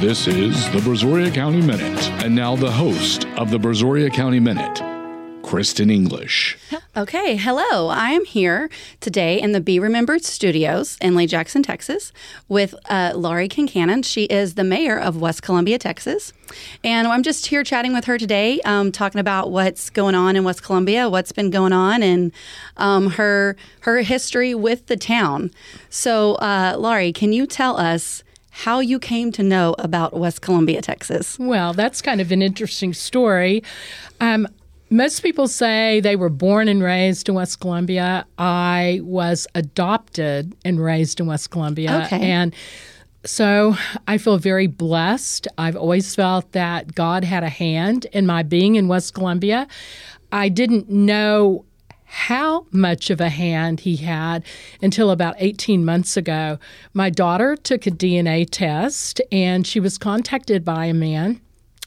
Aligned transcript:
This 0.00 0.28
is 0.28 0.70
the 0.72 0.78
Brazoria 0.80 1.32
County 1.32 1.62
Minute. 1.62 2.10
And 2.22 2.34
now 2.34 2.54
the 2.54 2.70
host 2.70 3.24
of 3.38 3.50
the 3.50 3.56
Brazoria 3.56 4.12
County 4.12 4.38
Minute, 4.38 4.82
Christen 5.42 5.88
English. 5.88 6.58
Okay, 6.94 7.36
hello. 7.36 7.88
I 7.88 8.10
am 8.10 8.26
here 8.26 8.68
today 9.00 9.40
in 9.40 9.52
the 9.52 9.60
Be 9.60 9.78
Remembered 9.78 10.22
Studios 10.22 10.98
in 11.00 11.14
Lake 11.14 11.30
Jackson, 11.30 11.62
Texas, 11.62 12.12
with 12.46 12.74
uh, 12.90 13.12
Laurie 13.14 13.48
Kincannon. 13.48 14.04
She 14.04 14.24
is 14.24 14.54
the 14.54 14.64
mayor 14.64 14.98
of 14.98 15.18
West 15.18 15.42
Columbia, 15.42 15.78
Texas. 15.78 16.34
And 16.84 17.08
I'm 17.08 17.22
just 17.22 17.46
here 17.46 17.64
chatting 17.64 17.94
with 17.94 18.04
her 18.04 18.18
today, 18.18 18.60
um, 18.66 18.92
talking 18.92 19.18
about 19.18 19.50
what's 19.50 19.88
going 19.88 20.14
on 20.14 20.36
in 20.36 20.44
West 20.44 20.62
Columbia, 20.62 21.08
what's 21.08 21.32
been 21.32 21.48
going 21.48 21.72
on, 21.72 22.02
and 22.02 22.32
um, 22.76 23.12
her 23.12 23.56
her 23.80 24.02
history 24.02 24.54
with 24.54 24.88
the 24.88 24.96
town. 24.98 25.52
So, 25.88 26.34
uh, 26.34 26.76
Laurie, 26.78 27.14
can 27.14 27.32
you 27.32 27.46
tell 27.46 27.78
us 27.78 28.22
how 28.56 28.80
you 28.80 28.98
came 28.98 29.30
to 29.32 29.42
know 29.42 29.74
about 29.78 30.18
West 30.18 30.40
Columbia, 30.40 30.80
Texas? 30.80 31.38
Well, 31.38 31.74
that's 31.74 32.00
kind 32.00 32.22
of 32.22 32.32
an 32.32 32.40
interesting 32.40 32.94
story. 32.94 33.62
Um, 34.18 34.48
most 34.88 35.22
people 35.22 35.46
say 35.46 36.00
they 36.00 36.16
were 36.16 36.30
born 36.30 36.66
and 36.66 36.82
raised 36.82 37.28
in 37.28 37.34
West 37.34 37.60
Columbia. 37.60 38.24
I 38.38 39.00
was 39.02 39.46
adopted 39.54 40.56
and 40.64 40.82
raised 40.82 41.20
in 41.20 41.26
West 41.26 41.50
Columbia. 41.50 42.04
Okay. 42.06 42.30
And 42.30 42.54
so 43.26 43.76
I 44.08 44.16
feel 44.16 44.38
very 44.38 44.68
blessed. 44.68 45.46
I've 45.58 45.76
always 45.76 46.14
felt 46.14 46.52
that 46.52 46.94
God 46.94 47.24
had 47.24 47.42
a 47.42 47.50
hand 47.50 48.06
in 48.12 48.24
my 48.24 48.42
being 48.42 48.76
in 48.76 48.88
West 48.88 49.12
Columbia. 49.12 49.68
I 50.32 50.48
didn't 50.48 50.88
know 50.88 51.66
how 52.06 52.66
much 52.70 53.10
of 53.10 53.20
a 53.20 53.28
hand 53.28 53.80
he 53.80 53.96
had 53.96 54.44
until 54.80 55.10
about 55.10 55.34
18 55.38 55.84
months 55.84 56.16
ago. 56.16 56.58
My 56.94 57.10
daughter 57.10 57.56
took 57.56 57.86
a 57.86 57.90
DNA 57.90 58.48
test 58.50 59.20
and 59.30 59.66
she 59.66 59.80
was 59.80 59.98
contacted 59.98 60.64
by 60.64 60.86
a 60.86 60.94
man 60.94 61.40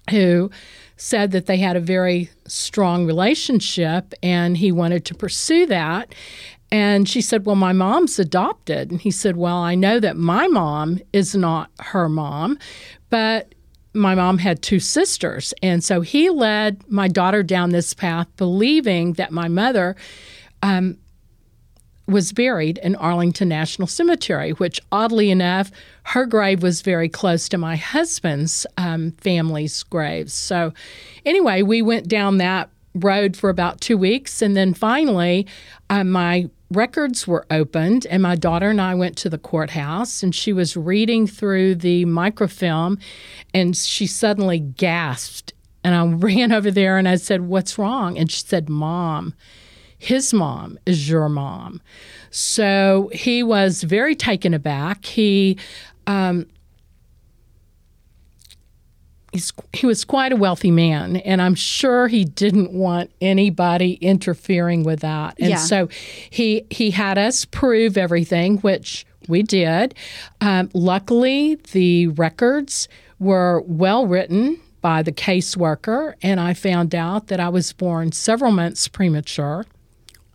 who 0.10 0.52
said 0.98 1.32
that 1.32 1.46
they 1.46 1.58
had 1.58 1.76
a 1.76 1.82
very 1.82 2.30
strong 2.46 3.06
relationship 3.06 4.14
and 4.22 4.58
he 4.58 4.72
wanted 4.72 5.06
to 5.06 5.16
pursue 5.16 5.66
that. 5.68 6.14
And 6.72 7.10
she 7.10 7.22
said, 7.22 7.46
Well, 7.46 7.56
my 7.56 7.74
mom's 7.74 8.20
adopted. 8.20 8.92
And 8.92 9.02
he 9.02 9.10
said, 9.10 9.38
Well, 9.38 9.58
I 9.58 9.76
know 9.76 10.00
that 10.00 10.18
my 10.18 10.48
mom 10.48 11.00
is 11.14 11.36
not 11.36 11.72
her 11.80 12.08
mom, 12.10 12.60
but 13.10 13.56
my 14.00 14.16
mom 14.16 14.38
had 14.38 14.62
two 14.62 14.80
sisters. 14.80 15.54
And 15.62 15.84
so 15.84 16.02
he 16.02 16.30
led 16.30 16.90
my 16.90 17.08
daughter 17.08 17.44
down 17.44 17.70
this 17.70 17.94
path, 17.94 18.28
believing 18.38 19.14
that 19.14 19.32
my 19.32 19.48
mother 19.48 19.96
um, 20.64 20.98
was 22.08 22.32
buried 22.32 22.80
in 22.80 22.96
Arlington 22.96 23.50
National 23.50 23.88
Cemetery, 23.88 24.52
which 24.52 24.82
oddly 24.92 25.30
enough, 25.30 25.72
her 26.04 26.26
grave 26.26 26.64
was 26.64 26.82
very 26.82 27.10
close 27.10 27.48
to 27.50 27.58
my 27.58 27.76
husband's 27.76 28.66
um, 28.78 29.12
family's 29.20 29.84
graves. 29.84 30.34
So, 30.34 30.74
anyway, 31.26 31.62
we 31.62 31.82
went 31.82 32.08
down 32.08 32.38
that 32.38 32.70
road 32.96 33.38
for 33.38 33.50
about 33.50 33.82
two 33.82 33.98
weeks. 33.98 34.42
And 34.42 34.58
then 34.58 34.74
finally, 34.74 35.46
uh, 35.90 36.04
my 36.04 36.50
records 36.72 37.28
were 37.28 37.46
opened, 37.50 38.06
and 38.08 38.22
my 38.22 38.36
daughter 38.36 38.70
and 38.70 38.82
I 38.82 38.96
went 38.96 39.18
to 39.18 39.30
the 39.30 39.38
courthouse, 39.38 40.24
and 40.24 40.34
she 40.34 40.54
was 40.54 40.78
reading 40.78 41.28
through 41.28 41.76
the 41.76 42.06
microfilm, 42.06 43.00
and 43.54 43.76
she 43.76 44.08
suddenly 44.08 44.60
gasped. 44.60 45.54
And 45.84 45.96
I 45.96 46.06
ran 46.26 46.52
over 46.52 46.72
there 46.72 46.98
and 46.98 47.08
I 47.08 47.16
said, 47.16 47.42
What's 47.42 47.78
wrong? 47.78 48.18
And 48.18 48.32
she 48.32 48.42
said, 48.46 48.70
Mom, 48.70 49.34
his 49.98 50.34
mom 50.34 50.80
is 50.86 51.10
your 51.10 51.30
mom. 51.30 51.82
So 52.32 53.10
he 53.14 53.44
was 53.44 53.84
very 53.84 54.16
taken 54.16 54.54
aback. 54.54 55.06
He, 55.06 55.58
um, 56.08 56.48
he's, 59.32 59.54
he 59.74 59.86
was 59.86 60.04
quite 60.06 60.32
a 60.32 60.36
wealthy 60.36 60.72
man, 60.72 61.18
and 61.18 61.42
I'm 61.42 61.56
sure 61.56 62.08
he 62.08 62.26
didn't 62.26 62.72
want 62.72 63.12
anybody 63.22 63.94
interfering 63.94 64.84
with 64.84 65.02
that. 65.02 65.36
And 65.40 65.50
Yeah. 65.52 65.58
so 65.58 65.88
he 66.30 66.66
he 66.70 66.92
had 66.92 67.18
us 67.18 67.46
prove 67.46 67.98
everything, 67.98 68.58
which 68.60 69.06
we 69.28 69.44
did. 69.44 69.96
Um, 70.42 70.70
luckily, 70.74 71.56
the 71.74 72.08
records 72.08 72.88
were 73.20 73.62
well 73.68 74.08
written 74.08 74.60
by 74.82 75.04
the 75.04 75.12
caseworker, 75.12 76.14
and 76.22 76.40
I 76.40 76.54
found 76.54 76.96
out 76.96 77.28
that 77.28 77.40
I 77.40 77.50
was 77.50 77.74
born 77.74 78.12
several 78.14 78.52
months 78.52 78.88
premature 78.88 79.66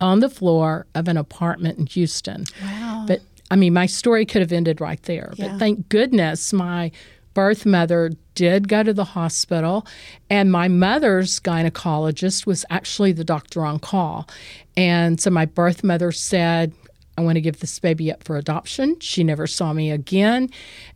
on 0.00 0.20
the 0.20 0.28
floor 0.28 0.86
of 0.94 1.08
an 1.08 1.16
apartment 1.16 1.78
in 1.78 1.86
Houston. 1.86 2.44
Wow. 2.62 3.04
But 3.08 3.20
I 3.50 3.56
mean, 3.56 3.72
my 3.72 3.86
story 3.86 4.26
could 4.26 4.42
have 4.42 4.52
ended 4.52 4.80
right 4.80 5.02
there. 5.04 5.32
Yeah. 5.36 5.48
But 5.48 5.58
thank 5.58 5.88
goodness 5.88 6.52
my 6.52 6.90
birth 7.34 7.66
mother 7.66 8.12
did 8.34 8.68
go 8.68 8.82
to 8.82 8.92
the 8.92 9.04
hospital, 9.04 9.86
and 10.30 10.50
my 10.50 10.68
mother's 10.68 11.40
gynecologist 11.40 12.46
was 12.46 12.64
actually 12.70 13.12
the 13.12 13.24
doctor 13.24 13.64
on 13.64 13.78
call. 13.78 14.28
And 14.76 15.20
so 15.20 15.30
my 15.30 15.44
birth 15.44 15.84
mother 15.84 16.10
said, 16.12 16.72
I 17.16 17.20
want 17.20 17.36
to 17.36 17.40
give 17.40 17.60
this 17.60 17.78
baby 17.78 18.10
up 18.10 18.24
for 18.24 18.36
adoption. 18.36 18.98
She 19.00 19.22
never 19.22 19.46
saw 19.46 19.72
me 19.72 19.90
again. 19.90 20.50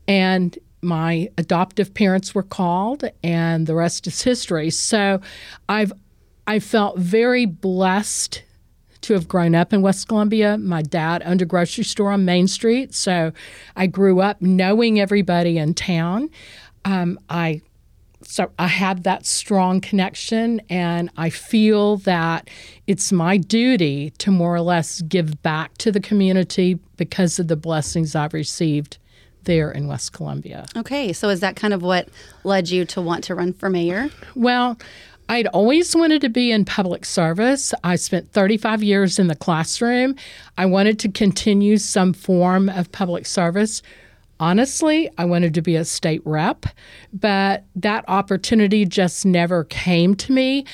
And 0.09 0.59
my 0.83 1.29
adoptive 1.39 1.95
parents 1.95 2.35
were 2.35 2.43
called, 2.43 3.05
and 3.23 3.67
the 3.67 3.75
rest 3.75 4.07
is 4.07 4.23
history. 4.23 4.71
So 4.71 5.21
I've 5.69 5.93
I 6.47 6.61
felt 6.61 6.99
very 6.99 7.45
blessed 7.45 8.43
to 9.03 9.15
have 9.15 9.29
grown 9.29 9.55
up 9.55 9.73
in 9.73 9.83
West 9.83 10.09
Columbia. 10.09 10.59
My 10.59 10.83
dad 10.83 11.23
owned 11.25 11.43
a 11.43 11.47
grocery 11.47 11.85
store 11.85 12.13
on 12.13 12.25
Main 12.25 12.49
Street, 12.49 12.95
so 12.95 13.33
I 13.77 13.87
grew 13.87 14.21
up 14.21 14.43
knowing 14.43 15.01
everybody 15.01 15.59
in 15.59 15.75
town. 15.75 16.31
Um, 16.85 17.19
I 17.29 17.63
so 18.23 18.51
I 18.59 18.67
have 18.67 19.05
that 19.05 19.25
strong 19.27 19.81
connection, 19.81 20.61
and 20.69 21.09
I 21.17 21.31
feel 21.31 21.99
that 21.99 22.51
it's 22.87 23.13
my 23.13 23.37
duty 23.37 24.11
to 24.19 24.31
more 24.31 24.55
or 24.55 24.61
less 24.61 25.03
give 25.03 25.41
back 25.43 25.79
to 25.79 25.93
the 25.93 26.01
community 26.01 26.79
because 26.97 27.39
of 27.39 27.49
the 27.49 27.57
blessings 27.57 28.17
I've 28.17 28.35
received 28.35 28.99
there 29.45 29.71
in 29.71 29.87
West 29.87 30.13
Columbia. 30.13 30.67
Okay, 30.77 31.13
so 31.13 31.29
is 31.29 31.41
that 31.41 31.57
kind 31.57 31.73
of 31.73 31.83
what 31.83 32.09
led 32.45 32.69
you 32.71 32.85
to 32.87 33.01
want 33.01 33.25
to 33.25 33.35
run 33.35 33.53
for 33.53 33.71
mayor? 33.71 34.11
Well, 34.35 34.79
I'd 35.29 35.47
always 35.49 35.95
wanted 35.95 36.23
to 36.23 36.31
be 36.31 36.51
in 36.51 36.65
public 36.65 37.05
service. 37.05 37.75
I 37.85 37.97
spent 37.97 38.33
35 38.33 38.83
years 38.83 39.19
in 39.19 39.27
the 39.27 39.37
classroom. 39.37 40.17
I 40.57 40.67
wanted 40.67 40.99
to 41.01 41.11
continue 41.11 41.77
some 41.77 42.15
form 42.15 42.69
of 42.71 42.91
public 42.93 43.27
service. 43.27 43.83
Honestly, 44.41 45.11
I 45.19 45.25
wanted 45.25 45.53
to 45.55 45.63
be 45.63 45.75
a 45.75 45.85
state 45.85 46.23
rep, 46.25 46.65
but 47.13 47.65
that 47.75 48.05
opportunity 48.07 48.87
just 48.87 49.27
never 49.27 49.65
came 49.65 50.15
to 50.15 50.33
me. 50.33 50.65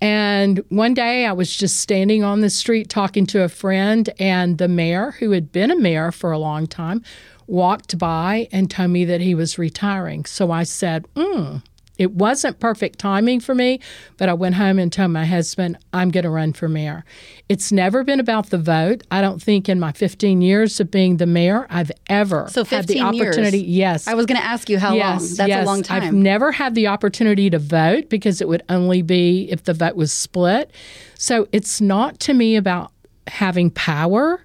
And 0.00 0.62
one 0.68 0.92
day 0.92 1.24
I 1.24 1.32
was 1.32 1.56
just 1.56 1.80
standing 1.80 2.22
on 2.22 2.40
the 2.40 2.50
street 2.50 2.90
talking 2.90 3.24
to 3.26 3.42
a 3.42 3.48
friend, 3.48 4.10
and 4.18 4.58
the 4.58 4.68
mayor, 4.68 5.12
who 5.12 5.30
had 5.30 5.52
been 5.52 5.70
a 5.70 5.76
mayor 5.76 6.12
for 6.12 6.32
a 6.32 6.38
long 6.38 6.66
time, 6.66 7.02
walked 7.46 7.98
by 7.98 8.46
and 8.52 8.70
told 8.70 8.90
me 8.90 9.06
that 9.06 9.22
he 9.22 9.34
was 9.34 9.58
retiring. 9.58 10.26
So 10.26 10.50
I 10.50 10.64
said, 10.64 11.06
hmm. 11.16 11.56
It 11.96 12.12
wasn't 12.12 12.58
perfect 12.58 12.98
timing 12.98 13.38
for 13.40 13.54
me, 13.54 13.78
but 14.16 14.28
I 14.28 14.34
went 14.34 14.56
home 14.56 14.78
and 14.78 14.92
told 14.92 15.12
my 15.12 15.24
husband, 15.24 15.78
I'm 15.92 16.10
going 16.10 16.24
to 16.24 16.30
run 16.30 16.52
for 16.52 16.68
mayor. 16.68 17.04
It's 17.48 17.70
never 17.70 18.02
been 18.02 18.18
about 18.18 18.50
the 18.50 18.58
vote. 18.58 19.02
I 19.12 19.20
don't 19.20 19.40
think 19.40 19.68
in 19.68 19.78
my 19.78 19.92
15 19.92 20.42
years 20.42 20.80
of 20.80 20.90
being 20.90 21.18
the 21.18 21.26
mayor, 21.26 21.66
I've 21.70 21.92
ever 22.08 22.48
So 22.50 22.64
had 22.64 22.88
the 22.88 22.94
15 22.94 23.14
years. 23.14 23.26
opportunity. 23.28 23.60
Yes. 23.60 24.08
I 24.08 24.14
was 24.14 24.26
going 24.26 24.40
to 24.40 24.44
ask 24.46 24.68
you 24.68 24.78
how 24.78 24.90
long. 24.90 24.98
Yes, 24.98 25.36
That's 25.36 25.48
yes. 25.48 25.62
a 25.62 25.66
long 25.66 25.84
I've 25.88 26.12
never 26.12 26.50
had 26.52 26.74
the 26.74 26.88
opportunity 26.88 27.48
to 27.50 27.58
vote 27.60 28.08
because 28.08 28.40
it 28.40 28.48
would 28.48 28.64
only 28.68 29.02
be 29.02 29.48
if 29.50 29.62
the 29.64 29.74
vote 29.74 29.94
was 29.94 30.12
split. 30.12 30.72
So 31.16 31.46
it's 31.52 31.80
not 31.80 32.18
to 32.20 32.34
me 32.34 32.56
about 32.56 32.90
having 33.28 33.70
power. 33.70 34.43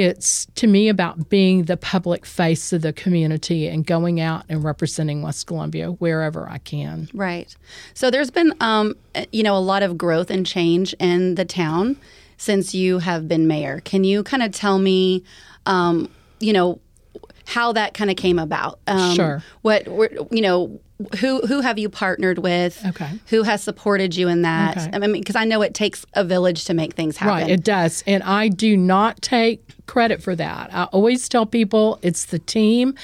It's 0.00 0.46
to 0.56 0.66
me 0.66 0.88
about 0.88 1.28
being 1.28 1.64
the 1.64 1.76
public 1.76 2.24
face 2.26 2.72
of 2.72 2.82
the 2.82 2.92
community 2.92 3.66
and 3.68 3.86
going 3.86 4.20
out 4.20 4.44
and 4.48 4.62
representing 4.64 5.22
West 5.22 5.46
Columbia 5.46 5.90
wherever 5.92 6.48
I 6.48 6.58
can. 6.58 7.08
Right. 7.14 7.54
So 7.94 8.10
there's 8.10 8.30
been, 8.30 8.52
um, 8.60 8.94
you 9.32 9.42
know, 9.42 9.56
a 9.56 9.60
lot 9.60 9.82
of 9.82 9.98
growth 9.98 10.30
and 10.30 10.46
change 10.46 10.94
in 10.94 11.34
the 11.34 11.44
town 11.44 11.96
since 12.36 12.74
you 12.74 13.00
have 13.00 13.28
been 13.28 13.46
mayor. 13.46 13.80
Can 13.84 14.04
you 14.04 14.22
kind 14.22 14.42
of 14.42 14.52
tell 14.52 14.78
me, 14.78 15.24
um, 15.66 16.08
you 16.40 16.52
know, 16.52 16.80
how 17.46 17.72
that 17.72 17.94
kind 17.94 18.10
of 18.10 18.16
came 18.16 18.38
about? 18.38 18.78
Um, 18.86 19.14
Sure. 19.14 19.42
What, 19.62 19.86
you 20.32 20.42
know, 20.42 20.80
who 21.20 21.40
who 21.46 21.60
have 21.60 21.78
you 21.78 21.88
partnered 21.88 22.38
with? 22.38 22.84
Okay. 22.84 23.10
Who 23.28 23.44
has 23.44 23.62
supported 23.62 24.16
you 24.16 24.28
in 24.28 24.42
that? 24.42 24.76
Okay. 24.76 24.90
I 24.92 24.98
mean, 24.98 25.12
because 25.12 25.36
I 25.36 25.44
know 25.44 25.62
it 25.62 25.72
takes 25.74 26.04
a 26.14 26.24
village 26.24 26.64
to 26.64 26.74
make 26.74 26.94
things 26.94 27.16
happen. 27.16 27.34
Right, 27.34 27.50
it 27.50 27.62
does. 27.62 28.02
And 28.06 28.22
I 28.24 28.48
do 28.48 28.76
not 28.76 29.22
take 29.22 29.62
credit 29.86 30.22
for 30.22 30.34
that. 30.34 30.74
I 30.74 30.84
always 30.84 31.28
tell 31.28 31.46
people 31.46 32.00
it's 32.02 32.26
the 32.26 32.40
team, 32.40 32.94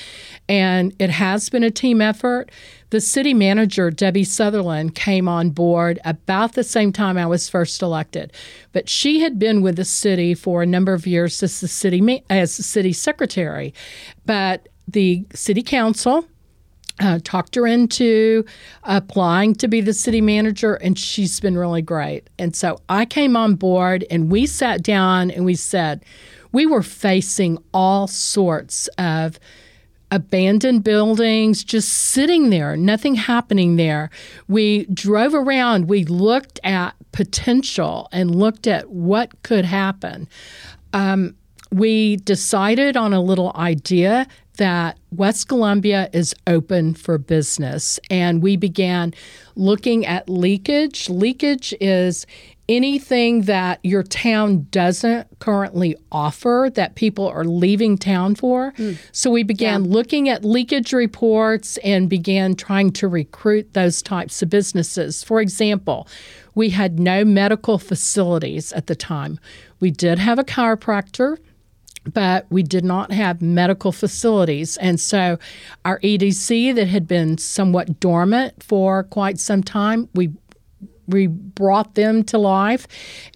and 0.48 0.92
it 0.98 1.10
has 1.10 1.48
been 1.48 1.62
a 1.62 1.70
team 1.70 2.00
effort. 2.00 2.50
The 2.90 3.00
city 3.00 3.34
manager, 3.34 3.90
Debbie 3.90 4.24
Sutherland, 4.24 4.94
came 4.94 5.28
on 5.28 5.50
board 5.50 5.98
about 6.04 6.52
the 6.52 6.62
same 6.64 6.92
time 6.92 7.16
I 7.16 7.26
was 7.26 7.48
first 7.48 7.82
elected. 7.82 8.32
But 8.72 8.88
she 8.88 9.20
had 9.20 9.38
been 9.38 9.62
with 9.62 9.76
the 9.76 9.84
city 9.84 10.34
for 10.34 10.62
a 10.62 10.66
number 10.66 10.92
of 10.94 11.06
years 11.06 11.42
as 11.42 11.60
the 11.60 11.68
city 11.68 12.24
as 12.28 12.56
the 12.56 12.62
city 12.62 12.92
secretary. 12.92 13.72
But 14.26 14.68
the 14.86 15.24
city 15.32 15.62
council 15.62 16.26
uh, 17.00 17.18
talked 17.24 17.54
her 17.56 17.66
into 17.66 18.44
applying 18.84 19.54
to 19.56 19.68
be 19.68 19.80
the 19.80 19.92
city 19.92 20.20
manager, 20.20 20.74
and 20.74 20.98
she's 20.98 21.40
been 21.40 21.58
really 21.58 21.82
great. 21.82 22.30
And 22.38 22.54
so 22.54 22.78
I 22.88 23.04
came 23.04 23.36
on 23.36 23.54
board, 23.54 24.04
and 24.10 24.30
we 24.30 24.46
sat 24.46 24.82
down 24.82 25.30
and 25.30 25.44
we 25.44 25.54
said, 25.54 26.04
we 26.52 26.66
were 26.66 26.82
facing 26.82 27.58
all 27.72 28.06
sorts 28.06 28.86
of 28.96 29.40
abandoned 30.12 30.84
buildings 30.84 31.64
just 31.64 31.88
sitting 31.88 32.50
there, 32.50 32.76
nothing 32.76 33.16
happening 33.16 33.74
there. 33.74 34.10
We 34.46 34.84
drove 34.86 35.34
around, 35.34 35.88
we 35.88 36.04
looked 36.04 36.60
at 36.62 36.94
potential 37.10 38.08
and 38.12 38.34
looked 38.34 38.68
at 38.68 38.90
what 38.90 39.42
could 39.42 39.64
happen. 39.64 40.28
Um, 40.92 41.34
we 41.72 42.16
decided 42.18 42.96
on 42.96 43.12
a 43.12 43.20
little 43.20 43.50
idea 43.56 44.28
that 44.56 44.98
West 45.10 45.48
Columbia 45.48 46.08
is 46.12 46.34
open 46.46 46.94
for 46.94 47.18
business. 47.18 47.98
And 48.10 48.42
we 48.42 48.56
began 48.56 49.14
looking 49.56 50.06
at 50.06 50.28
leakage. 50.28 51.08
Leakage 51.08 51.74
is 51.80 52.26
anything 52.68 53.42
that 53.42 53.78
your 53.82 54.02
town 54.02 54.66
doesn't 54.70 55.26
currently 55.38 55.96
offer 56.10 56.70
that 56.74 56.94
people 56.94 57.26
are 57.28 57.44
leaving 57.44 57.98
town 57.98 58.34
for. 58.34 58.72
Mm. 58.72 58.96
So 59.12 59.30
we 59.30 59.42
began 59.42 59.84
yeah. 59.84 59.90
looking 59.92 60.28
at 60.28 60.44
leakage 60.44 60.92
reports 60.92 61.76
and 61.78 62.08
began 62.08 62.54
trying 62.54 62.92
to 62.92 63.08
recruit 63.08 63.74
those 63.74 64.00
types 64.02 64.40
of 64.40 64.48
businesses. 64.48 65.22
For 65.22 65.40
example, 65.40 66.08
we 66.54 66.70
had 66.70 66.98
no 66.98 67.24
medical 67.24 67.78
facilities 67.78 68.72
at 68.72 68.86
the 68.86 68.96
time. 68.96 69.38
We 69.80 69.90
did 69.90 70.18
have 70.18 70.38
a 70.38 70.44
chiropractor 70.44 71.36
but 72.12 72.46
we 72.50 72.62
did 72.62 72.84
not 72.84 73.12
have 73.12 73.40
medical 73.40 73.92
facilities. 73.92 74.76
And 74.76 75.00
so 75.00 75.38
our 75.84 76.00
EDC 76.00 76.74
that 76.74 76.88
had 76.88 77.08
been 77.08 77.38
somewhat 77.38 78.00
dormant 78.00 78.62
for 78.62 79.04
quite 79.04 79.38
some 79.38 79.62
time, 79.62 80.08
we 80.14 80.30
we 81.06 81.26
brought 81.26 81.96
them 81.96 82.22
to 82.24 82.38
life 82.38 82.86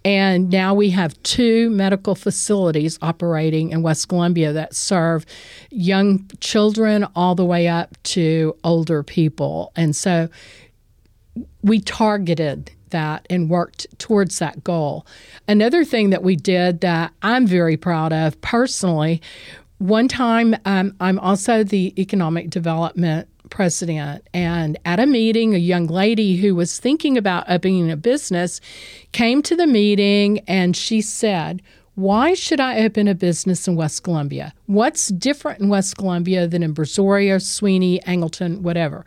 and 0.03 0.49
now 0.49 0.73
we 0.73 0.89
have 0.89 1.23
two 1.23 1.69
medical 1.69 2.15
facilities 2.15 2.99
operating 3.03 3.71
in 3.71 3.83
West 3.83 4.09
Columbia 4.09 4.55
that 4.55 4.75
serve 4.75 5.27
young 5.71 6.27
children 6.41 7.07
all 7.15 7.35
the 7.35 7.45
way 7.45 7.69
up 7.69 8.03
to 8.05 8.57
older 8.65 9.03
people. 9.03 9.73
And 9.77 9.95
so 9.95 10.31
we 11.63 11.81
targeted 11.81 12.71
that 12.91 13.27
and 13.31 13.51
worked 13.51 13.87
towards 13.99 14.39
that 14.39 14.65
goal. 14.65 15.07
Another 15.47 15.85
thing 15.85 16.11
that 16.11 16.23
we 16.23 16.37
did 16.37 16.81
that 16.81 17.13
I'm 17.23 17.47
very 17.47 17.77
proud 17.77 18.13
of 18.13 18.41
personally, 18.41 19.23
one 19.79 20.09
time 20.09 20.57
um, 20.65 20.95
I'm 21.01 21.19
also 21.19 21.63
the 21.63 21.95
economic 22.01 22.51
development 22.51 23.29
president. 23.51 24.27
And 24.35 24.79
at 24.85 25.01
a 25.01 25.07
meeting, 25.07 25.55
a 25.55 25.59
young 25.59 25.87
lady 25.87 26.37
who 26.37 26.55
was 26.55 26.79
thinking 26.79 27.17
about 27.17 27.49
opening 27.49 27.91
a 27.91 27.97
business 27.97 28.61
came 29.13 29.43
to 29.43 29.57
the 29.57 29.67
meeting 29.67 30.41
and 30.41 30.77
she 30.77 31.01
said, 31.01 31.63
why 31.95 32.35
should 32.35 32.61
I 32.61 32.79
open 32.85 33.09
a 33.09 33.15
business 33.15 33.67
in 33.67 33.75
West 33.75 34.05
Columbia? 34.05 34.55
What's 34.67 35.09
different 35.09 35.61
in 35.61 35.69
West 35.69 35.97
Columbia 35.97 36.47
than 36.47 36.63
in 36.63 36.73
Brazoria, 36.73 37.43
Sweeney, 37.43 37.99
Angleton, 38.07 38.61
whatever? 38.61 39.05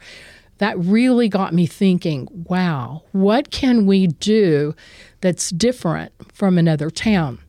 That 0.61 0.77
really 0.77 1.27
got 1.27 1.55
me 1.55 1.65
thinking 1.65 2.27
wow, 2.31 3.01
what 3.13 3.49
can 3.49 3.87
we 3.87 4.05
do 4.05 4.75
that's 5.21 5.49
different 5.49 6.11
from 6.33 6.59
another 6.59 6.91
town? 6.91 7.39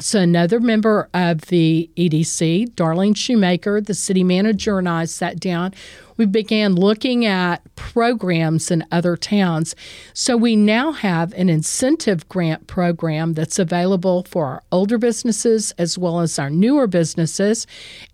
So, 0.00 0.20
another 0.20 0.58
member 0.60 1.10
of 1.12 1.42
the 1.42 1.90
EDC, 1.96 2.74
Darlene 2.74 3.14
Shoemaker, 3.14 3.82
the 3.82 3.92
city 3.92 4.24
manager, 4.24 4.78
and 4.78 4.88
I 4.88 5.04
sat 5.04 5.38
down 5.38 5.74
we 6.16 6.26
began 6.26 6.74
looking 6.74 7.24
at 7.24 7.62
programs 7.76 8.70
in 8.70 8.84
other 8.90 9.16
towns. 9.16 9.74
So 10.12 10.36
we 10.36 10.56
now 10.56 10.92
have 10.92 11.32
an 11.34 11.48
incentive 11.48 12.28
grant 12.28 12.66
program 12.66 13.34
that's 13.34 13.58
available 13.58 14.24
for 14.28 14.46
our 14.46 14.62
older 14.70 14.98
businesses 14.98 15.72
as 15.72 15.98
well 15.98 16.20
as 16.20 16.38
our 16.38 16.50
newer 16.50 16.86
businesses. 16.86 17.66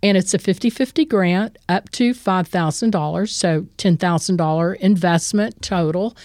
And 0.03 0.17
it's 0.17 0.35
a 0.35 0.39
50 0.39 0.71
50 0.71 1.05
grant 1.05 1.59
up 1.69 1.91
to 1.91 2.13
$5,000, 2.13 3.29
so 3.29 3.63
$10,000 3.79 4.77
investment 4.77 5.63
total. 5.63 6.17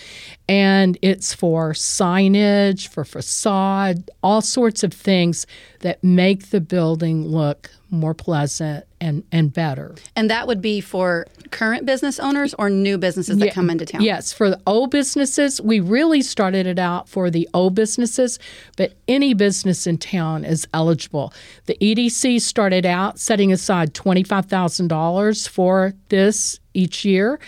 And 0.48 0.98
it's 1.02 1.34
for 1.34 1.74
signage, 1.74 2.88
for 2.88 3.04
facade, 3.04 4.10
all 4.22 4.42
sorts 4.42 4.84
of 4.84 4.94
things 4.94 5.48
that 5.80 6.04
make 6.04 6.50
the 6.50 6.62
building 6.62 7.28
look 7.28 7.72
more 7.96 8.14
pleasant 8.14 8.86
and, 9.02 9.24
and 9.32 9.54
better. 9.54 9.96
And 10.16 10.30
that 10.30 10.48
would 10.48 10.62
be 10.62 10.82
for 10.82 11.28
current 11.52 11.86
business 11.86 12.20
owners 12.20 12.54
or 12.56 12.70
new 12.70 12.98
businesses 12.98 13.38
that 13.38 13.46
yeah, 13.48 13.54
come 13.54 13.70
into 13.70 13.86
town? 13.86 14.02
Yes, 14.02 14.34
for 14.34 14.50
the 14.50 14.60
old 14.66 14.92
businesses, 14.92 15.62
we 15.62 15.80
really 15.80 16.22
started 16.22 16.66
it 16.66 16.80
out 16.80 17.08
for 17.08 17.30
the 17.30 17.48
old 17.54 17.76
businesses, 17.76 18.40
but 18.78 18.94
any 19.08 19.34
business 19.34 19.88
in 19.88 19.98
town 19.98 20.44
is 20.44 20.68
eligible. 20.74 21.34
The 21.66 21.78
EDC 21.82 22.42
started 22.42 22.86
out 22.86 23.20
setting 23.20 23.52
aside 23.52 23.94
$25,000 23.94 25.50
for 25.50 25.94
this 26.10 26.60
each 26.74 27.06
year. 27.06 27.40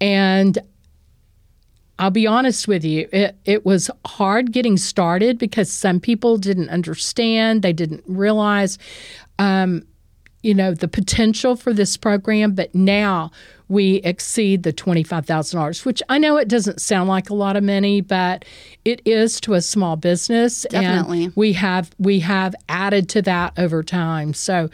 And 0.00 0.58
I'll 1.98 2.10
be 2.10 2.26
honest 2.26 2.66
with 2.66 2.84
you, 2.84 3.08
it, 3.12 3.36
it 3.44 3.64
was 3.64 3.90
hard 4.04 4.52
getting 4.52 4.76
started 4.76 5.38
because 5.38 5.70
some 5.70 6.00
people 6.00 6.36
didn't 6.38 6.68
understand, 6.70 7.62
they 7.62 7.72
didn't 7.72 8.02
realize. 8.06 8.78
Um, 9.38 9.84
you 10.44 10.54
know 10.54 10.74
the 10.74 10.88
potential 10.88 11.56
for 11.56 11.72
this 11.72 11.96
program 11.96 12.52
but 12.52 12.74
now 12.74 13.30
we 13.66 13.96
exceed 14.04 14.62
the 14.62 14.72
$25,000 14.74 15.86
which 15.86 16.02
I 16.10 16.18
know 16.18 16.36
it 16.36 16.48
doesn't 16.48 16.82
sound 16.82 17.08
like 17.08 17.30
a 17.30 17.34
lot 17.34 17.56
of 17.56 17.64
money 17.64 18.00
but 18.02 18.44
it 18.84 19.00
is 19.06 19.40
to 19.40 19.54
a 19.54 19.62
small 19.62 19.96
business 19.96 20.66
Definitely. 20.68 21.24
and 21.24 21.36
we 21.36 21.54
have 21.54 21.90
we 21.98 22.20
have 22.20 22.54
added 22.68 23.08
to 23.10 23.22
that 23.22 23.54
over 23.58 23.82
time 23.82 24.34
so 24.34 24.68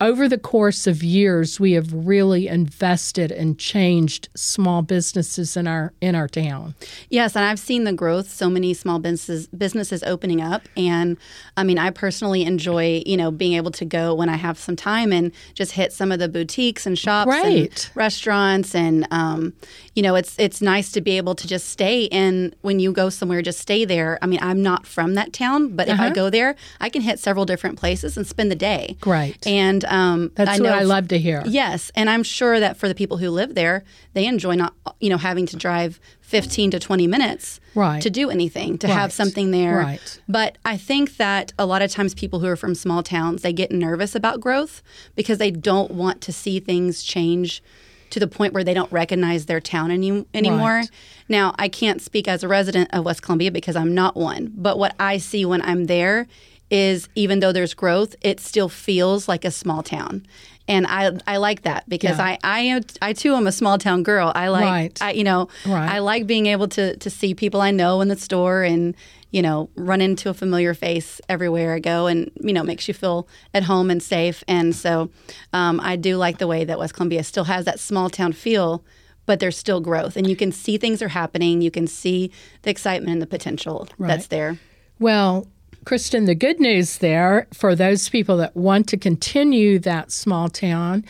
over 0.00 0.28
the 0.28 0.38
course 0.38 0.86
of 0.86 1.02
years, 1.02 1.58
we 1.58 1.72
have 1.72 1.92
really 1.92 2.48
invested 2.48 3.32
and 3.32 3.58
changed 3.58 4.28
small 4.34 4.82
businesses 4.82 5.56
in 5.56 5.66
our 5.66 5.92
in 6.02 6.14
our 6.14 6.28
town. 6.28 6.74
Yes, 7.08 7.34
and 7.34 7.44
I've 7.44 7.58
seen 7.58 7.84
the 7.84 7.94
growth. 7.94 8.28
So 8.28 8.50
many 8.50 8.74
small 8.74 8.98
businesses 8.98 9.46
businesses 9.48 10.02
opening 10.02 10.42
up, 10.42 10.68
and 10.76 11.16
I 11.56 11.64
mean, 11.64 11.78
I 11.78 11.90
personally 11.90 12.42
enjoy 12.42 13.02
you 13.06 13.16
know 13.16 13.30
being 13.30 13.54
able 13.54 13.70
to 13.72 13.84
go 13.86 14.14
when 14.14 14.28
I 14.28 14.36
have 14.36 14.58
some 14.58 14.76
time 14.76 15.12
and 15.12 15.32
just 15.54 15.72
hit 15.72 15.92
some 15.92 16.12
of 16.12 16.18
the 16.18 16.28
boutiques 16.28 16.84
and 16.84 16.98
shops 16.98 17.28
right. 17.28 17.70
and 17.70 17.90
restaurants, 17.94 18.74
and 18.74 19.08
um, 19.10 19.54
you 19.96 20.02
know, 20.02 20.14
it's 20.14 20.36
it's 20.38 20.60
nice 20.60 20.92
to 20.92 21.00
be 21.00 21.16
able 21.16 21.34
to 21.34 21.48
just 21.48 21.70
stay 21.70 22.04
in 22.04 22.54
when 22.60 22.78
you 22.78 22.92
go 22.92 23.08
somewhere, 23.08 23.40
just 23.40 23.60
stay 23.60 23.86
there. 23.86 24.18
I 24.20 24.26
mean, 24.26 24.40
I'm 24.42 24.62
not 24.62 24.86
from 24.86 25.14
that 25.14 25.32
town, 25.32 25.74
but 25.74 25.88
uh-huh. 25.88 25.94
if 25.94 26.00
I 26.00 26.04
uh-huh. 26.06 26.14
go 26.14 26.30
there, 26.30 26.54
I 26.82 26.90
can 26.90 27.00
hit 27.00 27.18
several 27.18 27.46
different 27.46 27.78
places 27.78 28.14
and 28.14 28.26
spend 28.26 28.50
the 28.50 28.56
day. 28.56 28.98
Right, 29.06 29.44
and 29.46 29.85
um, 29.88 30.32
that's 30.34 30.58
I 30.58 30.62
what 30.62 30.72
I 30.72 30.82
love 30.82 31.08
to 31.08 31.18
hear. 31.18 31.42
Yes, 31.46 31.90
and 31.94 32.08
I'm 32.10 32.22
sure 32.22 32.60
that 32.60 32.76
for 32.76 32.88
the 32.88 32.94
people 32.94 33.16
who 33.16 33.30
live 33.30 33.54
there, 33.54 33.84
they 34.12 34.26
enjoy 34.26 34.54
not 34.54 34.74
you 35.00 35.10
know 35.10 35.18
having 35.18 35.46
to 35.46 35.56
drive 35.56 36.00
15 36.20 36.72
to 36.72 36.80
20 36.80 37.06
minutes 37.06 37.60
right. 37.74 38.02
to 38.02 38.10
do 38.10 38.30
anything 38.30 38.78
to 38.78 38.88
right. 38.88 38.94
have 38.94 39.12
something 39.12 39.52
there. 39.52 39.76
Right. 39.78 40.20
But 40.28 40.58
I 40.64 40.76
think 40.76 41.18
that 41.18 41.52
a 41.56 41.64
lot 41.64 41.82
of 41.82 41.90
times 41.92 42.14
people 42.14 42.40
who 42.40 42.48
are 42.48 42.56
from 42.56 42.74
small 42.74 43.02
towns 43.02 43.42
they 43.42 43.52
get 43.52 43.70
nervous 43.70 44.14
about 44.14 44.40
growth 44.40 44.82
because 45.14 45.38
they 45.38 45.52
don't 45.52 45.92
want 45.92 46.20
to 46.22 46.32
see 46.32 46.58
things 46.58 47.02
change 47.02 47.62
to 48.10 48.20
the 48.20 48.26
point 48.26 48.52
where 48.52 48.64
they 48.64 48.74
don't 48.74 48.90
recognize 48.92 49.46
their 49.46 49.60
town 49.60 49.90
any, 49.90 50.24
anymore. 50.32 50.76
Right. 50.76 50.90
Now, 51.28 51.54
I 51.58 51.68
can't 51.68 52.00
speak 52.00 52.28
as 52.28 52.42
a 52.42 52.48
resident 52.48 52.90
of 52.92 53.04
West 53.04 53.22
Columbia 53.22 53.50
because 53.50 53.76
I'm 53.76 53.94
not 53.94 54.16
one, 54.16 54.52
but 54.54 54.78
what 54.78 54.94
I 54.98 55.18
see 55.18 55.44
when 55.44 55.62
I'm 55.62 55.84
there 55.86 56.26
is 56.70 57.08
even 57.14 57.40
though 57.40 57.52
there's 57.52 57.74
growth, 57.74 58.16
it 58.22 58.40
still 58.40 58.68
feels 58.68 59.28
like 59.28 59.44
a 59.44 59.50
small 59.50 59.82
town. 59.82 60.26
And 60.68 60.86
I, 60.88 61.12
I 61.26 61.36
like 61.36 61.62
that 61.62 61.88
because 61.88 62.18
yeah. 62.18 62.24
I, 62.24 62.38
I, 62.42 62.80
I 63.00 63.12
too 63.12 63.34
am 63.34 63.46
a 63.46 63.52
small 63.52 63.78
town 63.78 64.02
girl. 64.02 64.32
I 64.34 64.48
like, 64.48 64.64
right. 64.64 65.02
I, 65.02 65.12
you 65.12 65.22
know, 65.22 65.48
right. 65.64 65.88
I 65.88 66.00
like 66.00 66.26
being 66.26 66.46
able 66.46 66.66
to, 66.68 66.96
to 66.96 67.10
see 67.10 67.34
people 67.34 67.60
I 67.60 67.70
know 67.70 68.00
in 68.00 68.08
the 68.08 68.16
store 68.16 68.64
and, 68.64 68.96
you 69.30 69.42
know, 69.42 69.68
run 69.76 70.00
into 70.00 70.28
a 70.28 70.34
familiar 70.34 70.74
face 70.74 71.20
everywhere 71.28 71.74
I 71.74 71.78
go 71.78 72.08
and, 72.08 72.32
you 72.40 72.52
know, 72.52 72.64
makes 72.64 72.88
you 72.88 72.94
feel 72.94 73.28
at 73.54 73.62
home 73.62 73.90
and 73.90 74.02
safe. 74.02 74.42
And 74.48 74.74
so 74.74 75.10
um, 75.52 75.78
I 75.80 75.94
do 75.94 76.16
like 76.16 76.38
the 76.38 76.48
way 76.48 76.64
that 76.64 76.80
West 76.80 76.94
Columbia 76.94 77.22
still 77.22 77.44
has 77.44 77.64
that 77.66 77.78
small 77.78 78.10
town 78.10 78.32
feel, 78.32 78.82
but 79.24 79.38
there's 79.38 79.56
still 79.56 79.80
growth. 79.80 80.16
And 80.16 80.28
you 80.28 80.34
can 80.34 80.50
see 80.50 80.78
things 80.78 81.00
are 81.00 81.08
happening. 81.08 81.60
You 81.60 81.70
can 81.70 81.86
see 81.86 82.32
the 82.62 82.70
excitement 82.70 83.12
and 83.12 83.22
the 83.22 83.26
potential 83.26 83.88
right. 83.98 84.08
that's 84.08 84.26
there. 84.28 84.58
Well, 84.98 85.46
Christen, 85.86 86.24
the 86.24 86.34
good 86.34 86.58
news 86.58 86.98
there 86.98 87.46
for 87.54 87.76
those 87.76 88.08
people 88.08 88.36
that 88.38 88.56
want 88.56 88.88
to 88.88 88.96
continue 88.96 89.78
that 89.78 90.10
small 90.10 90.48
town 90.48 91.04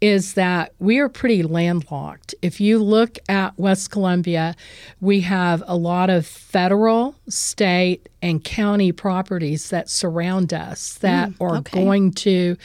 is 0.00 0.34
that 0.34 0.72
we 0.78 1.00
are 1.00 1.08
pretty 1.08 1.42
landlocked. 1.42 2.32
If 2.40 2.60
you 2.60 2.78
look 2.78 3.18
at 3.28 3.58
West 3.58 3.90
Columbia, 3.90 4.54
we 5.00 5.22
have 5.22 5.64
a 5.66 5.76
lot 5.76 6.10
of 6.10 6.26
federal, 6.26 7.16
state, 7.28 8.08
and 8.22 8.42
county 8.44 8.92
properties 8.92 9.70
that 9.70 9.90
surround 9.90 10.54
us 10.54 10.94
that 10.98 11.30
mm, 11.30 11.36
are 11.40 11.60
going 11.62 12.12
to 12.12 12.56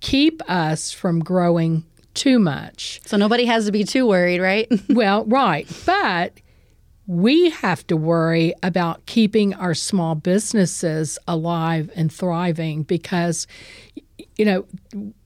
keep 0.00 0.42
us 0.50 0.90
from 0.90 1.20
growing 1.20 1.84
too 2.14 2.40
much. 2.40 3.00
So 3.06 3.16
nobody 3.16 3.44
has 3.44 3.66
to 3.66 3.72
be 3.72 3.84
too 3.84 4.08
worried, 4.08 4.40
right? 4.40 4.68
well, 4.88 5.24
right. 5.26 5.68
But 5.86 6.32
we 7.12 7.50
have 7.50 7.86
to 7.88 7.96
worry 7.96 8.54
about 8.62 9.04
keeping 9.04 9.52
our 9.54 9.74
small 9.74 10.14
businesses 10.14 11.18
alive 11.28 11.90
and 11.94 12.10
thriving 12.10 12.84
because, 12.84 13.46
you 14.36 14.46
know, 14.46 14.64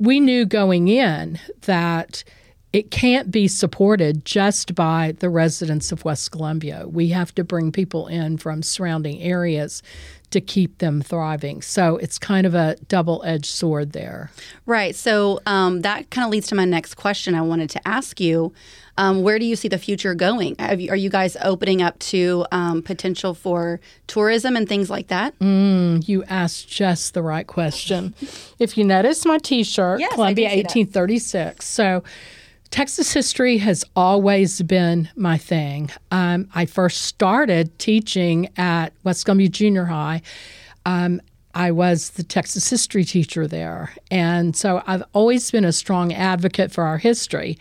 we 0.01 0.19
knew 0.19 0.45
going 0.45 0.89
in 0.89 1.39
that 1.63 2.25
it 2.73 2.91
can't 2.91 3.31
be 3.31 3.47
supported 3.47 4.25
just 4.25 4.75
by 4.75 5.15
the 5.21 5.31
residents 5.31 5.93
of 5.93 6.05
West 6.05 6.33
Columbia. 6.33 6.87
We 6.89 7.09
have 7.11 7.33
to 7.37 7.45
bring 7.45 7.71
people 7.71 8.09
in 8.09 8.37
from 8.37 8.65
surrounding 8.65 9.23
areas 9.23 9.81
to 10.31 10.41
keep 10.41 10.79
them 10.79 11.01
thriving. 11.03 11.63
So 11.63 11.97
it's 11.97 12.19
kind 12.19 12.47
of 12.47 12.55
a 12.55 12.77
double 12.89 13.23
edged 13.25 13.47
sword 13.47 13.93
there. 13.93 14.31
Right. 14.67 14.95
So 14.95 15.41
um, 15.47 15.83
that 15.83 16.11
kind 16.11 16.25
of 16.25 16.31
leads 16.31 16.49
to 16.49 16.55
my 16.55 16.65
next 16.65 16.95
question 16.95 17.35
I 17.35 17.43
wanted 17.43 17.71
to 17.71 17.89
ask 17.89 18.21
you. 18.21 18.53
Um, 18.99 19.23
where 19.23 19.39
do 19.39 19.45
you 19.45 19.57
see 19.57 19.69
the 19.69 19.79
future 19.79 20.15
going? 20.15 20.57
You, 20.59 20.91
are 20.91 20.97
you 20.97 21.11
guys 21.11 21.37
opening 21.43 21.83
up 21.83 21.99
to 21.99 22.47
um, 22.51 22.83
potential 22.83 23.35
for 23.35 23.79
tourism 24.07 24.57
and 24.57 24.67
things 24.67 24.89
like 24.89 25.09
that? 25.09 25.39
Mm, 25.39 26.09
you 26.09 26.25
asked 26.25 26.69
just 26.69 27.13
the 27.13 27.23
right 27.23 27.47
question. 27.47 28.15
if 28.59 28.79
you 28.79 28.85
notice 28.85 29.27
my 29.27 29.37
t 29.39 29.65
shirt, 29.65 30.01
yes, 30.01 30.15
Columbia 30.15 30.49
1836. 30.49 31.67
So 31.67 32.03
Texas 32.71 33.13
history 33.13 33.59
has 33.59 33.85
always 33.95 34.61
been 34.63 35.09
my 35.17 35.39
thing. 35.39 35.91
Um, 36.11 36.49
I 36.55 36.67
first 36.67 37.03
started 37.03 37.79
teaching 37.79 38.51
at 38.57 38.93
West 39.05 39.25
Columbia 39.25 39.49
Junior 39.49 39.85
High. 39.85 40.23
Um, 40.85 41.21
I 41.55 41.71
was 41.71 42.11
the 42.11 42.23
Texas 42.23 42.69
history 42.69 43.05
teacher 43.05 43.47
there. 43.47 43.95
And 44.11 44.55
so 44.55 44.83
I've 44.87 45.03
always 45.15 45.51
been 45.51 45.65
a 45.65 45.73
strong 45.73 46.13
advocate 46.13 46.71
for 46.71 46.85
our 46.85 46.99
history. 46.99 47.59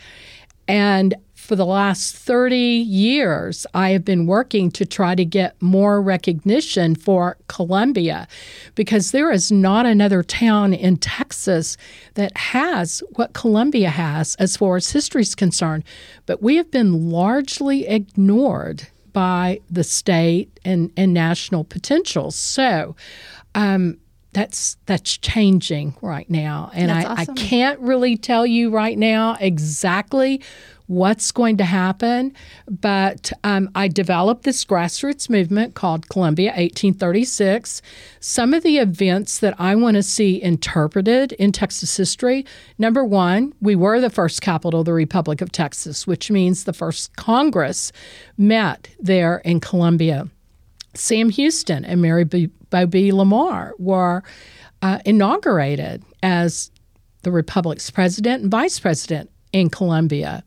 And 0.67 1.15
for 1.45 1.55
the 1.55 1.65
last 1.65 2.15
30 2.15 2.57
years, 2.57 3.65
I 3.73 3.91
have 3.91 4.03
been 4.03 4.25
working 4.25 4.71
to 4.71 4.85
try 4.85 5.15
to 5.15 5.23
get 5.23 5.61
more 5.61 6.01
recognition 6.01 6.95
for 6.95 7.37
Columbia 7.47 8.27
because 8.73 9.11
there 9.11 9.31
is 9.31 9.51
not 9.51 9.85
another 9.85 10.23
town 10.23 10.73
in 10.73 10.97
Texas 10.97 11.77
that 12.15 12.35
has 12.35 13.03
what 13.11 13.33
Columbia 13.33 13.89
has 13.89 14.35
as 14.35 14.57
far 14.57 14.75
as 14.75 14.91
history 14.91 15.21
is 15.21 15.35
concerned. 15.35 15.83
But 16.25 16.41
we 16.41 16.55
have 16.55 16.71
been 16.71 17.09
largely 17.11 17.87
ignored 17.87 18.87
by 19.13 19.61
the 19.69 19.83
state 19.83 20.59
and, 20.65 20.91
and 20.97 21.13
national 21.13 21.63
potential. 21.63 22.31
So, 22.31 22.95
um, 23.53 23.99
that's 24.33 24.75
that's 24.85 25.17
changing 25.17 25.95
right 26.01 26.29
now 26.29 26.69
and 26.73 26.91
I, 26.91 27.05
awesome. 27.05 27.35
I 27.37 27.41
can't 27.41 27.79
really 27.79 28.17
tell 28.17 28.45
you 28.45 28.69
right 28.69 28.97
now 28.97 29.37
exactly 29.39 30.41
what's 30.87 31.31
going 31.31 31.57
to 31.57 31.63
happen. 31.63 32.33
But 32.69 33.31
um, 33.43 33.69
I 33.75 33.87
developed 33.87 34.43
this 34.43 34.63
grassroots 34.65 35.29
movement 35.29 35.75
called 35.75 36.09
Columbia 36.09 36.49
1836. 36.49 37.81
Some 38.19 38.53
of 38.53 38.63
the 38.63 38.77
events 38.77 39.39
that 39.39 39.59
I 39.59 39.75
want 39.75 39.95
to 39.95 40.03
see 40.03 40.41
interpreted 40.41 41.31
in 41.33 41.51
Texas 41.51 41.95
history 41.95 42.45
number 42.77 43.03
one, 43.03 43.53
we 43.61 43.75
were 43.75 43.99
the 43.99 44.09
first 44.09 44.41
capital 44.41 44.81
of 44.81 44.85
the 44.85 44.93
Republic 44.93 45.41
of 45.41 45.51
Texas, 45.51 46.05
which 46.05 46.29
means 46.31 46.63
the 46.63 46.73
first 46.73 47.15
Congress 47.15 47.91
met 48.37 48.89
there 48.99 49.37
in 49.39 49.59
Columbia. 49.59 50.27
Sam 50.93 51.29
Houston 51.29 51.83
and 51.83 52.01
Mary 52.01 52.23
B- 52.23 52.49
Bobby 52.69 53.11
Lamar 53.11 53.73
were 53.77 54.23
uh, 54.81 54.99
inaugurated 55.05 56.03
as 56.23 56.71
the 57.23 57.31
Republic's 57.31 57.89
president 57.89 58.43
and 58.43 58.51
vice 58.51 58.79
president 58.79 59.29
in 59.51 59.69
Columbia. 59.69 60.43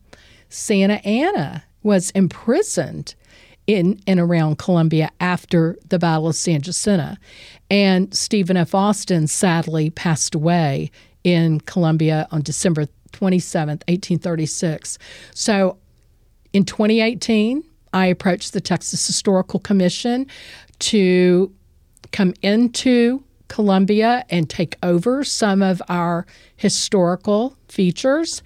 Santa 0.49 1.05
Anna 1.05 1.63
was 1.83 2.11
imprisoned 2.11 3.15
in 3.67 4.01
and 4.07 4.19
around 4.19 4.57
Columbia 4.57 5.11
after 5.19 5.77
the 5.87 5.99
Battle 5.99 6.27
of 6.27 6.35
San 6.35 6.61
Jacinto. 6.61 7.15
And 7.69 8.13
Stephen 8.13 8.57
F. 8.57 8.73
Austin 8.73 9.27
sadly 9.27 9.91
passed 9.91 10.33
away 10.33 10.89
in 11.23 11.59
Columbia 11.61 12.27
on 12.31 12.41
December 12.41 12.87
27th, 13.13 13.83
1836. 13.87 14.97
So 15.35 15.77
in 16.51 16.65
2018, 16.65 17.63
I 17.93 18.07
approached 18.07 18.53
the 18.53 18.61
Texas 18.61 19.05
Historical 19.05 19.59
Commission 19.59 20.25
to 20.79 21.53
come 22.11 22.33
into 22.41 23.23
Columbia 23.49 24.25
and 24.29 24.49
take 24.49 24.77
over 24.81 25.23
some 25.23 25.61
of 25.61 25.81
our 25.89 26.25
historical 26.55 27.55
features. 27.67 28.41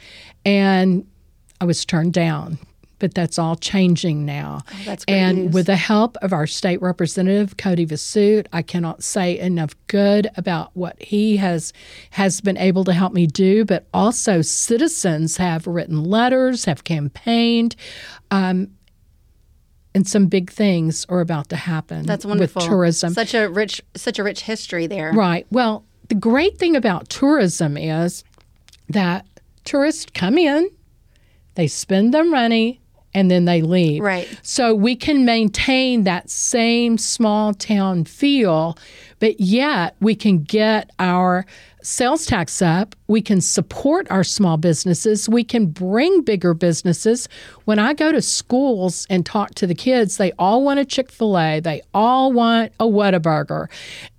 And 0.46 1.06
I 1.64 1.66
was 1.66 1.86
turned 1.86 2.12
down, 2.12 2.58
but 3.00 3.14
that's 3.14 3.40
all 3.40 3.56
changing 3.56 4.26
now. 4.26 4.64
Oh, 4.70 4.82
that's 4.84 5.06
great 5.06 5.16
and 5.16 5.38
news. 5.38 5.54
with 5.54 5.66
the 5.68 5.78
help 5.78 6.18
of 6.18 6.34
our 6.34 6.46
state 6.46 6.82
representative 6.82 7.56
Cody 7.56 7.86
Vasut, 7.86 8.48
I 8.52 8.64
cannot 8.64 9.02
say 9.02 9.40
enough 9.40 9.74
good 9.88 10.28
about 10.36 10.72
what 10.74 11.02
he 11.02 11.38
has 11.38 11.72
has 12.10 12.42
been 12.42 12.58
able 12.58 12.84
to 12.84 12.92
help 12.92 13.14
me 13.14 13.28
do. 13.28 13.64
But 13.64 13.88
also, 13.94 14.42
citizens 14.42 15.38
have 15.38 15.66
written 15.66 16.04
letters, 16.04 16.66
have 16.66 16.84
campaigned. 16.84 17.78
Um, 18.30 18.72
and 19.96 20.06
some 20.06 20.26
big 20.26 20.52
things 20.52 21.06
are 21.08 21.22
about 21.22 21.48
to 21.48 21.56
happen. 21.56 22.06
That's 22.06 22.26
wonderful. 22.26 22.60
with 22.60 22.70
tourism. 22.70 23.14
Such 23.14 23.34
a 23.36 23.48
rich, 23.48 23.82
such 23.96 24.20
a 24.20 24.24
rich 24.26 24.42
history 24.42 24.86
there. 24.86 25.14
Right. 25.14 25.48
Well, 25.50 25.86
the 26.10 26.16
great 26.16 26.58
thing 26.58 26.76
about 26.76 27.08
tourism 27.08 27.78
is 27.78 28.26
that 28.90 29.26
tourists 29.64 30.08
come 30.14 30.38
in, 30.38 30.70
they 31.56 31.68
spend 31.68 32.14
their 32.14 32.26
money, 32.26 32.82
and 33.14 33.30
then 33.30 33.46
they 33.46 33.62
leave. 33.62 34.02
Right. 34.02 34.28
So 34.42 34.74
we 34.74 34.96
can 34.96 35.26
maintain 35.26 36.04
that 36.04 36.30
same 36.30 36.98
small 36.98 37.54
town 37.54 38.06
feel, 38.06 38.78
but 39.20 39.40
yet 39.40 39.96
we 40.00 40.16
can 40.16 40.44
get 40.44 40.90
our 41.00 41.46
sales 41.84 42.26
tax 42.26 42.62
up. 42.62 42.96
We 43.08 43.22
can 43.22 43.42
support 43.42 44.10
our 44.10 44.24
small 44.24 44.58
businesses. 44.58 45.30
We 45.30 45.44
can 45.44 45.68
bring 45.68 46.22
bigger 46.24 46.54
businesses. 46.54 47.30
When 47.66 47.78
I 47.78 47.94
go 47.94 48.12
to 48.12 48.22
schools 48.22 49.06
and 49.10 49.26
talk 49.26 49.54
to 49.56 49.68
the 49.68 49.76
kids, 49.76 50.18
they 50.18 50.32
all 50.40 50.64
want 50.64 50.80
a 50.80 50.86
Chick 50.86 51.12
fil 51.12 51.38
A, 51.38 51.60
they 51.60 51.82
all 51.94 52.32
want 52.32 52.72
a 52.80 52.86
Whataburger. 52.86 53.68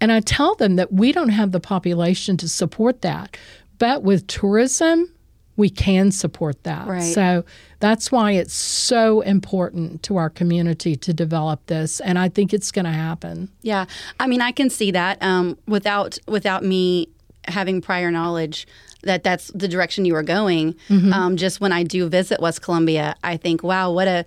And 0.00 0.12
I 0.12 0.20
tell 0.20 0.54
them 0.54 0.76
that 0.76 0.92
we 0.92 1.10
don't 1.10 1.30
have 1.30 1.52
the 1.52 1.60
population 1.60 2.36
to 2.36 2.48
support 2.48 3.02
that. 3.02 3.36
But 3.78 4.02
with 4.02 4.26
tourism, 4.26 5.10
we 5.56 5.70
can 5.70 6.10
support 6.10 6.62
that. 6.64 6.86
Right. 6.86 7.00
So 7.00 7.44
that's 7.80 8.10
why 8.10 8.32
it's 8.32 8.54
so 8.54 9.20
important 9.20 10.02
to 10.04 10.16
our 10.16 10.30
community 10.30 10.96
to 10.96 11.12
develop 11.12 11.66
this, 11.66 12.00
and 12.00 12.18
I 12.18 12.28
think 12.28 12.52
it's 12.52 12.72
going 12.72 12.86
to 12.86 12.90
happen. 12.90 13.50
Yeah, 13.62 13.86
I 14.18 14.26
mean, 14.26 14.40
I 14.40 14.52
can 14.52 14.70
see 14.70 14.90
that 14.92 15.22
um, 15.22 15.58
without 15.66 16.18
without 16.26 16.64
me 16.64 17.08
having 17.46 17.80
prior 17.80 18.10
knowledge 18.10 18.66
that 19.02 19.22
that's 19.22 19.48
the 19.48 19.68
direction 19.68 20.06
you 20.06 20.14
are 20.16 20.22
going. 20.22 20.74
Um, 21.12 21.36
just 21.36 21.60
when 21.60 21.72
I 21.72 21.82
do 21.82 22.08
visit 22.08 22.40
West 22.40 22.62
Columbia, 22.62 23.16
I 23.22 23.36
think, 23.36 23.62
wow, 23.62 23.92
what 23.92 24.08
a 24.08 24.24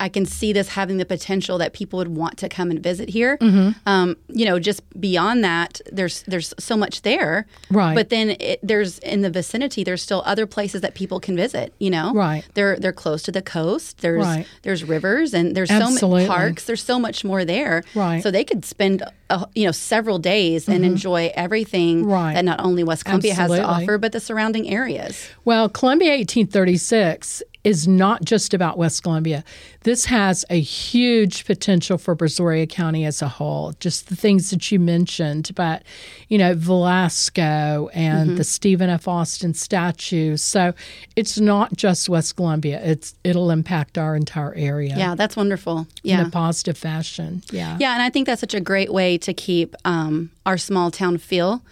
I 0.00 0.08
can 0.08 0.24
see 0.26 0.52
this 0.52 0.68
having 0.70 0.96
the 0.96 1.04
potential 1.04 1.58
that 1.58 1.72
people 1.72 1.98
would 1.98 2.08
want 2.08 2.38
to 2.38 2.48
come 2.48 2.70
and 2.70 2.82
visit 2.82 3.10
here. 3.10 3.38
Um, 3.86 4.16
you 4.28 4.44
know, 4.46 4.58
just 4.58 4.82
beyond 4.98 5.44
that, 5.44 5.80
there's 5.92 6.22
there's 6.22 6.52
so 6.58 6.76
much 6.76 7.02
there. 7.02 7.46
Right. 7.70 7.94
But 7.94 8.08
then 8.08 8.30
it, 8.40 8.58
there's 8.62 8.98
in 9.00 9.20
the 9.20 9.30
vicinity, 9.30 9.84
there's 9.84 10.02
still 10.02 10.22
other 10.26 10.46
places 10.46 10.80
that 10.80 10.94
people 10.94 11.20
can 11.20 11.36
visit. 11.36 11.72
You 11.78 11.90
know. 11.90 12.12
Right. 12.14 12.44
They're 12.54 12.76
they're 12.76 12.92
close 12.92 13.22
to 13.24 13.32
the 13.32 13.42
coast. 13.42 13.98
There's 13.98 14.24
Right. 14.24 14.46
there's 14.62 14.82
rivers 14.84 15.34
and 15.34 15.54
there's 15.54 15.68
so 15.68 15.90
many 16.10 16.26
parks. 16.26 16.64
There's 16.64 16.82
so 16.82 16.98
much 16.98 17.24
more 17.24 17.44
there. 17.44 17.84
Right. 17.94 18.22
So 18.22 18.30
they 18.30 18.44
could 18.44 18.64
spend 18.64 19.02
uh, 19.30 19.46
you 19.54 19.64
know 19.64 19.72
several 19.72 20.18
days 20.18 20.68
and 20.68 20.84
enjoy 20.84 21.30
everything 21.34 22.04
Right. 22.06 22.34
that 22.34 22.44
not 22.44 22.60
only 22.60 22.84
West 22.84 23.04
Columbia 23.06 23.34
has 23.34 23.50
to 23.50 23.62
offer, 23.62 23.96
but 23.98 24.12
the 24.12 24.20
surrounding 24.20 24.68
areas. 24.68 25.28
Well, 25.44 25.68
Columbia 25.68 26.10
1836 26.16 27.42
is 27.62 27.86
not 27.86 28.24
just 28.24 28.54
about 28.54 28.78
West 28.78 29.02
Columbia. 29.02 29.44
This 29.82 30.06
has 30.06 30.46
a 30.48 30.58
huge 30.58 31.44
potential 31.44 31.98
for 31.98 32.16
Brazoria 32.16 32.66
County 32.68 33.04
as 33.04 33.20
a 33.20 33.28
whole. 33.28 33.72
Just 33.80 34.08
the 34.08 34.16
things 34.16 34.48
that 34.50 34.70
you 34.72 34.78
mentioned, 34.80 35.50
but 35.54 35.82
you 36.28 36.38
know, 36.38 36.54
Velasco 36.54 37.90
and 37.92 38.36
the 38.38 38.44
Stephen 38.44 38.88
F. 38.90 39.06
Austin 39.08 39.52
statue. 39.54 40.36
So 40.36 40.72
it's 41.16 41.38
not 41.38 41.76
just 41.76 42.08
West 42.08 42.36
Columbia. 42.36 42.80
It's 42.82 43.14
it'll 43.24 43.50
impact 43.50 43.98
our 43.98 44.16
entire 44.16 44.54
area 44.54 44.94
Yeah, 44.96 45.14
that's 45.14 45.36
wonderful. 45.36 45.80
in 46.02 46.10
Yeah. 46.10 46.26
a 46.26 46.30
positive 46.30 46.76
fashion. 46.78 47.42
Yeah. 47.50 47.76
Yeah, 47.80 47.92
and 47.92 48.02
I 48.02 48.10
think 48.10 48.26
that's 48.26 48.40
such 48.40 48.54
a 48.54 48.60
great 48.60 48.92
way 48.92 49.18
to 49.22 49.34
keep 49.34 49.74
um, 49.84 50.30
our 50.46 50.58
small 50.58 50.90
town 50.90 51.18
feel, 51.18 51.62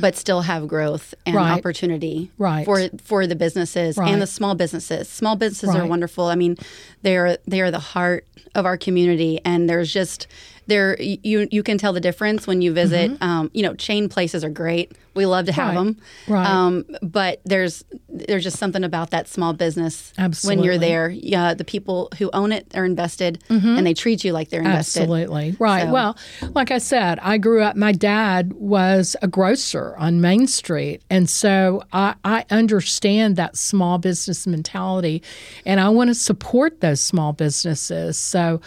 but 0.00 0.16
still 0.16 0.42
have 0.42 0.66
growth 0.68 1.14
and 1.26 1.34
Mm-hmm. 1.36 1.44
Right. 1.44 1.58
opportunity 1.58 2.30
Right. 2.38 2.64
for 2.64 2.88
for 3.02 3.26
the 3.26 3.36
businesses 3.36 3.96
Right. 3.96 4.10
and 4.12 4.20
the 4.22 4.26
small 4.26 4.54
businesses. 4.54 5.08
Small 5.08 5.36
businesses 5.36 5.74
are 5.76 5.86
wonderful. 5.86 6.24
I 6.26 6.34
mean, 6.34 6.56
they're 7.02 7.38
they 7.46 7.60
are 7.60 7.70
the 7.70 7.78
heart 7.94 8.26
of 8.54 8.66
our 8.66 8.76
community, 8.76 9.40
and 9.44 9.68
there's 9.68 9.92
just 9.92 10.26
there 10.66 11.00
you 11.00 11.48
you 11.50 11.62
can 11.62 11.78
tell 11.78 11.92
the 11.92 12.00
difference 12.00 12.46
when 12.46 12.62
you 12.62 12.72
visit. 12.72 13.16
Um, 13.20 13.50
you 13.54 13.62
know, 13.62 13.74
chain 13.74 14.08
places 14.08 14.44
are 14.44 14.50
great. 14.50 14.92
We 15.14 15.26
love 15.26 15.46
to 15.46 15.52
have 15.52 15.74
Mm-hmm. 15.74 15.76
Right. 15.76 15.84
them. 15.84 16.02
Right. 16.28 16.46
Um, 16.46 16.84
but 17.02 17.40
there's 17.44 17.84
there's 18.08 18.42
just 18.44 18.58
something 18.58 18.82
about 18.84 19.10
that 19.10 19.28
small 19.28 19.52
business 19.52 20.12
when 20.44 20.62
you're 20.62 20.78
there. 20.78 21.08
Yeah, 21.10 21.54
the 21.54 21.64
people 21.64 22.08
who 22.18 22.30
own 22.32 22.52
it 22.52 22.66
are 22.74 22.84
invested, 22.84 23.42
and 23.48 23.86
they 23.86 23.94
treat 23.94 24.24
you 24.24 24.32
like 24.32 24.48
they're 24.50 24.60
invested. 24.60 25.02
Absolutely. 25.02 25.56
Right. 25.58 25.84
So- 25.84 25.92
Well, 25.92 26.16
like 26.54 26.70
I 26.70 26.78
said, 26.78 27.18
I 27.20 27.38
grew 27.38 27.62
up, 27.62 27.76
my 27.76 27.92
dad 27.92 28.52
was 28.54 29.16
a 29.22 29.28
grocer 29.28 29.94
on 29.98 30.20
Main 30.20 30.46
Street. 30.46 31.02
And 31.10 31.28
so 31.30 31.82
I, 31.92 32.14
I 32.24 32.44
understand 32.50 33.36
that 33.36 33.56
small 33.56 33.98
business 33.98 34.46
mentality 34.46 35.22
and 35.64 35.80
I 35.80 35.88
want 35.88 36.08
to 36.08 36.14
support 36.14 36.80
those 36.80 37.00
small 37.00 37.32
businesses. 37.32 38.18
So, 38.18 38.60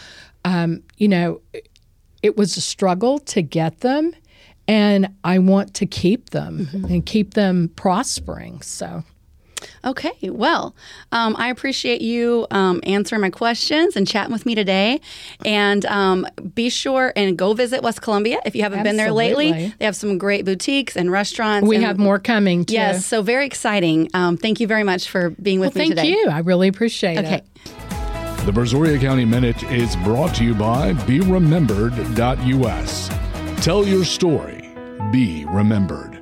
um, 0.44 0.82
you 0.96 1.08
know, 1.08 1.40
it 2.22 2.36
was 2.36 2.56
a 2.56 2.60
struggle 2.60 3.18
to 3.20 3.42
get 3.42 3.80
them. 3.80 4.12
And 4.66 5.14
I 5.24 5.38
want 5.38 5.72
to 5.74 5.86
keep 5.86 6.30
them 6.30 6.68
and 6.90 7.06
keep 7.06 7.32
them 7.32 7.70
prospering. 7.74 8.60
So, 8.60 9.02
Okay, 9.84 10.12
well, 10.22 10.74
um, 11.12 11.34
I 11.36 11.48
appreciate 11.48 12.00
you 12.00 12.46
um, 12.50 12.80
answering 12.84 13.20
my 13.20 13.30
questions 13.30 13.96
and 13.96 14.06
chatting 14.06 14.32
with 14.32 14.46
me 14.46 14.54
today. 14.54 15.00
And 15.44 15.84
um, 15.86 16.26
be 16.54 16.68
sure 16.68 17.12
and 17.16 17.36
go 17.36 17.54
visit 17.54 17.82
West 17.82 18.02
Columbia 18.02 18.40
if 18.44 18.54
you 18.54 18.62
haven't 18.62 18.82
been 18.82 18.96
there 18.96 19.12
lately. 19.12 19.72
They 19.78 19.84
have 19.84 19.96
some 19.96 20.18
great 20.18 20.44
boutiques 20.44 20.96
and 20.96 21.10
restaurants. 21.10 21.66
we 21.68 21.76
and- 21.76 21.84
have 21.84 21.98
more 21.98 22.18
coming 22.18 22.64
too. 22.64 22.74
Yes, 22.74 23.06
so 23.06 23.22
very 23.22 23.46
exciting. 23.46 24.08
Um, 24.14 24.36
thank 24.36 24.60
you 24.60 24.66
very 24.66 24.84
much 24.84 25.08
for 25.08 25.30
being 25.30 25.60
with 25.60 25.74
Well, 25.74 25.84
me 25.84 25.88
thank 25.94 26.00
today. 26.00 26.14
Thank 26.14 26.26
you. 26.26 26.30
I 26.30 26.40
really 26.40 26.68
appreciate 26.68 27.16
it. 27.16 27.24
Okay. 27.24 27.34
it. 27.36 27.72
The 28.48 28.54
Brazoria 28.54 28.98
County 28.98 29.26
Minute 29.26 29.62
is 29.64 29.94
brought 29.96 30.34
to 30.36 30.42
you 30.42 30.54
by 30.54 30.94
BeRemembered.us. 30.94 33.10
Tell 33.62 33.86
your 33.86 34.06
story. 34.06 34.74
Be 35.12 35.44
remembered. 35.44 36.17